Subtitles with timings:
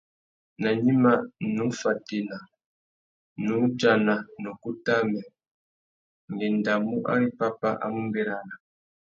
[0.61, 1.11] Nà gnïmá,
[1.47, 2.37] nnú fatēna,
[3.39, 5.21] nnú udjana na ukutu amê:
[6.29, 8.55] ngu endamú ari pápá a mú bérana.